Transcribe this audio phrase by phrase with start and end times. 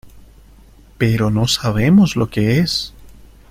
[0.97, 2.91] pero no sabemos lo que es.